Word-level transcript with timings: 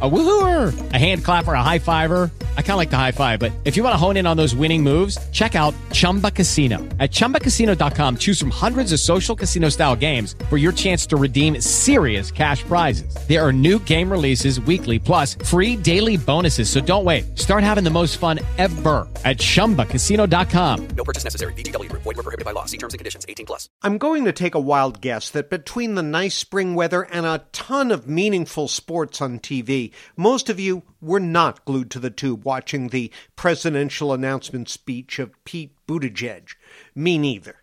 A 0.00 0.08
woohooer, 0.08 0.92
a 0.92 0.96
hand 0.96 1.24
clapper, 1.24 1.54
a 1.54 1.62
high 1.62 1.80
fiver. 1.80 2.30
I 2.56 2.62
kind 2.62 2.72
of 2.72 2.76
like 2.76 2.90
the 2.90 2.96
high 2.96 3.10
five, 3.10 3.40
but 3.40 3.50
if 3.64 3.76
you 3.76 3.82
want 3.82 3.94
to 3.94 3.96
hone 3.96 4.16
in 4.16 4.28
on 4.28 4.36
those 4.36 4.54
winning 4.54 4.80
moves, 4.80 5.18
check 5.30 5.56
out 5.56 5.74
Chumba 5.90 6.30
Casino. 6.30 6.78
At 7.00 7.10
ChumbaCasino.com, 7.10 8.18
choose 8.18 8.38
from 8.38 8.50
hundreds 8.50 8.92
of 8.92 9.00
social 9.00 9.34
casino 9.34 9.70
style 9.70 9.96
games 9.96 10.36
for 10.48 10.56
your 10.56 10.70
chance 10.70 11.04
to 11.06 11.16
redeem 11.16 11.60
serious 11.60 12.30
cash 12.30 12.62
prizes. 12.62 13.12
There 13.26 13.44
are 13.44 13.52
new 13.52 13.80
game 13.80 14.08
releases 14.08 14.60
weekly, 14.60 15.00
plus 15.00 15.34
free 15.34 15.74
daily 15.74 16.16
bonuses. 16.16 16.70
So 16.70 16.80
don't 16.80 17.04
wait. 17.04 17.36
Start 17.36 17.64
having 17.64 17.82
the 17.82 17.90
most 17.90 18.18
fun 18.18 18.38
ever 18.56 19.08
at 19.24 19.38
ChumbaCasino.com. 19.38 20.88
No 20.96 21.02
purchase 21.02 21.24
necessary. 21.24 21.52
VGW 21.54 21.90
Group. 21.90 22.02
Void 22.02 22.18
were 22.18 22.22
prohibited 22.22 22.44
by 22.44 22.52
law. 22.52 22.66
See 22.66 22.78
terms 22.78 22.94
and 22.94 23.00
conditions. 23.00 23.26
18 23.28 23.46
plus. 23.46 23.68
I'm 23.82 23.98
going 23.98 24.24
to 24.26 24.32
take 24.32 24.54
a 24.54 24.60
wild 24.60 25.00
guess 25.00 25.28
that 25.30 25.50
between 25.50 25.96
the 25.96 26.04
nice 26.04 26.36
spring 26.36 26.76
weather 26.76 27.02
and 27.02 27.26
a 27.26 27.44
ton 27.52 27.90
of 27.90 28.06
meaningful 28.06 28.68
sports 28.68 29.20
on 29.20 29.40
TV, 29.40 29.87
most 30.16 30.48
of 30.48 30.60
you 30.60 30.82
were 31.00 31.20
not 31.20 31.64
glued 31.64 31.90
to 31.92 31.98
the 31.98 32.10
tube 32.10 32.44
watching 32.44 32.88
the 32.88 33.10
presidential 33.36 34.12
announcement 34.12 34.68
speech 34.68 35.18
of 35.18 35.32
Pete 35.44 35.74
Buttigieg. 35.86 36.54
Me 36.94 37.18
neither. 37.18 37.56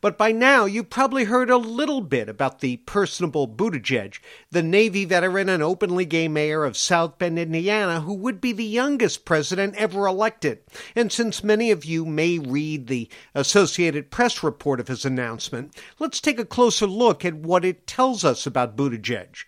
But 0.00 0.16
by 0.16 0.30
now, 0.30 0.64
you've 0.64 0.90
probably 0.90 1.24
heard 1.24 1.50
a 1.50 1.56
little 1.56 2.00
bit 2.00 2.28
about 2.28 2.60
the 2.60 2.76
personable 2.78 3.48
Buttigieg, 3.48 4.20
the 4.50 4.62
Navy 4.62 5.04
veteran 5.04 5.48
and 5.48 5.62
openly 5.62 6.04
gay 6.04 6.28
mayor 6.28 6.64
of 6.64 6.76
South 6.76 7.18
Bend, 7.18 7.38
Indiana, 7.38 8.02
who 8.02 8.14
would 8.14 8.40
be 8.40 8.52
the 8.52 8.64
youngest 8.64 9.24
president 9.24 9.74
ever 9.74 10.06
elected. 10.06 10.60
And 10.94 11.10
since 11.10 11.42
many 11.42 11.70
of 11.70 11.84
you 11.84 12.04
may 12.04 12.38
read 12.38 12.86
the 12.86 13.08
Associated 13.34 14.10
Press 14.10 14.42
report 14.42 14.78
of 14.78 14.88
his 14.88 15.04
announcement, 15.04 15.74
let's 15.98 16.20
take 16.20 16.38
a 16.38 16.44
closer 16.44 16.86
look 16.86 17.24
at 17.24 17.34
what 17.34 17.64
it 17.64 17.86
tells 17.86 18.24
us 18.24 18.46
about 18.46 18.76
Buttigieg. 18.76 19.44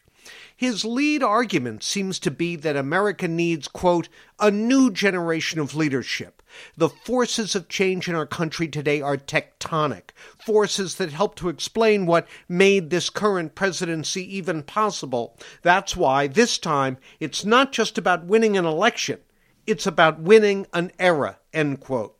His 0.57 0.85
lead 0.85 1.23
argument 1.23 1.83
seems 1.83 2.19
to 2.21 2.31
be 2.31 2.57
that 2.57 2.77
America 2.77 3.29
needs, 3.29 3.69
quote, 3.69 4.09
a 4.39 4.51
new 4.51 4.91
generation 4.91 5.61
of 5.61 5.75
leadership. 5.75 6.43
The 6.77 6.89
forces 6.89 7.55
of 7.55 7.69
change 7.69 8.09
in 8.09 8.15
our 8.15 8.27
country 8.27 8.69
today 8.69 9.01
are 9.01 9.17
tectonic, 9.17 10.11
forces 10.39 10.95
that 10.97 11.11
help 11.11 11.35
to 11.37 11.49
explain 11.49 12.07
what 12.07 12.29
made 12.49 12.91
this 12.91 13.11
current 13.11 13.55
presidency 13.55 14.37
even 14.37 14.63
possible. 14.63 15.37
That's 15.63 15.97
why 15.97 16.29
this 16.29 16.59
time 16.59 16.99
it's 17.19 17.45
not 17.45 17.73
just 17.73 17.99
about 17.99 18.27
winning 18.27 18.57
an 18.57 18.65
election, 18.65 19.19
it's 19.67 19.87
about 19.87 20.21
winning 20.21 20.67
an 20.73 20.93
era, 20.99 21.39
end 21.53 21.81
quote. 21.81 22.17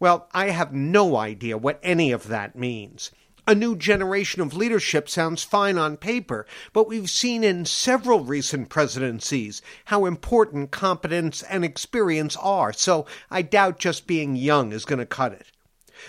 Well, 0.00 0.28
I 0.32 0.48
have 0.48 0.72
no 0.72 1.16
idea 1.16 1.56
what 1.56 1.78
any 1.82 2.10
of 2.10 2.26
that 2.28 2.56
means. 2.56 3.10
A 3.52 3.54
new 3.54 3.76
generation 3.76 4.40
of 4.40 4.56
leadership 4.56 5.10
sounds 5.10 5.42
fine 5.42 5.76
on 5.76 5.98
paper, 5.98 6.46
but 6.72 6.88
we've 6.88 7.10
seen 7.10 7.44
in 7.44 7.66
several 7.66 8.24
recent 8.24 8.70
presidencies 8.70 9.60
how 9.84 10.06
important 10.06 10.70
competence 10.70 11.42
and 11.42 11.62
experience 11.62 12.34
are, 12.38 12.72
so 12.72 13.04
I 13.30 13.42
doubt 13.42 13.78
just 13.78 14.06
being 14.06 14.36
young 14.36 14.72
is 14.72 14.86
going 14.86 15.00
to 15.00 15.04
cut 15.04 15.34
it. 15.34 15.48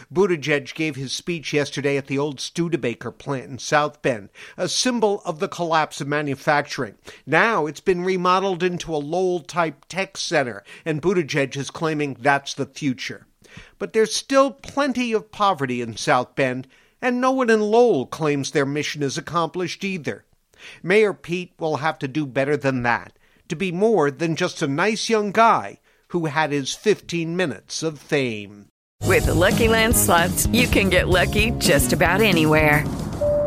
Buttigieg 0.09 0.73
gave 0.73 0.95
his 0.95 1.11
speech 1.11 1.51
yesterday 1.51 1.97
at 1.97 2.07
the 2.07 2.17
old 2.17 2.39
Studebaker 2.39 3.11
plant 3.11 3.51
in 3.51 3.59
South 3.59 4.01
Bend, 4.01 4.29
a 4.55 4.69
symbol 4.69 5.21
of 5.25 5.39
the 5.39 5.49
collapse 5.49 5.99
of 5.99 6.07
manufacturing. 6.07 6.95
Now 7.25 7.65
it's 7.65 7.81
been 7.81 8.05
remodeled 8.05 8.63
into 8.63 8.95
a 8.95 9.03
Lowell 9.03 9.41
type 9.41 9.83
tech 9.89 10.15
center, 10.15 10.63
and 10.85 11.01
Buttigieg 11.01 11.57
is 11.57 11.71
claiming 11.71 12.15
that's 12.17 12.53
the 12.53 12.67
future. 12.67 13.27
But 13.79 13.91
there's 13.91 14.15
still 14.15 14.49
plenty 14.49 15.11
of 15.11 15.29
poverty 15.33 15.81
in 15.81 15.97
South 15.97 16.35
Bend, 16.35 16.69
and 17.03 17.19
no 17.19 17.31
one 17.31 17.49
in 17.49 17.59
Lowell 17.59 18.05
claims 18.05 18.51
their 18.51 18.65
mission 18.65 19.03
is 19.03 19.17
accomplished 19.17 19.83
either. 19.83 20.23
Mayor 20.81 21.13
Pete 21.13 21.51
will 21.59 21.77
have 21.77 21.99
to 21.99 22.07
do 22.07 22.25
better 22.25 22.55
than 22.55 22.83
that, 22.83 23.19
to 23.49 23.57
be 23.57 23.73
more 23.73 24.09
than 24.09 24.37
just 24.37 24.61
a 24.61 24.67
nice 24.67 25.09
young 25.09 25.33
guy 25.33 25.79
who 26.07 26.27
had 26.27 26.51
his 26.51 26.73
15 26.73 27.35
minutes 27.35 27.83
of 27.83 27.99
fame. 27.99 28.67
With 29.03 29.25
the 29.25 29.33
Lucky 29.33 29.67
Land 29.67 29.97
slots, 29.97 30.47
you 30.47 30.65
can 30.65 30.89
get 30.89 31.09
lucky 31.09 31.51
just 31.59 31.91
about 31.91 32.21
anywhere. 32.21 32.85